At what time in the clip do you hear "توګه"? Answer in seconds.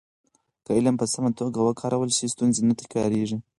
1.39-1.59